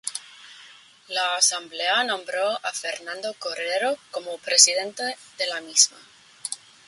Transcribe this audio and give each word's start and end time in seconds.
La 1.09 1.35
Asamblea 1.35 2.03
nombró 2.03 2.57
a 2.63 2.73
Fernando 2.73 3.35
Cordero 3.37 3.99
como 4.09 4.39
presidente 4.39 5.15
de 5.37 5.45
la 5.45 5.61
misma. 5.61 5.99